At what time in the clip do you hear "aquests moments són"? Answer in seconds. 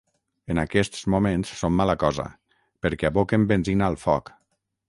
0.61-1.77